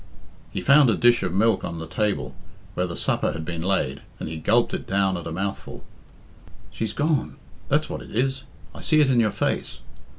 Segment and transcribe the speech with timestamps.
[0.51, 2.33] He found a dish of milk on the table,
[2.73, 5.83] where the supper had been laid, and he gulped it down at a mouthful.
[6.71, 7.35] "She's gone
[7.69, 8.41] that's what it is.
[8.73, 9.77] I see it in your face."